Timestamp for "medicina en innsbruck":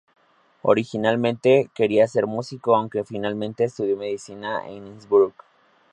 3.97-5.35